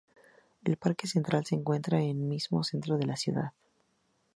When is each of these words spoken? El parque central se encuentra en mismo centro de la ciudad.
El 0.65 0.77
parque 0.77 1.05
central 1.05 1.45
se 1.45 1.53
encuentra 1.53 2.01
en 2.01 2.27
mismo 2.27 2.63
centro 2.63 2.97
de 2.97 3.05
la 3.05 3.15
ciudad. 3.17 3.51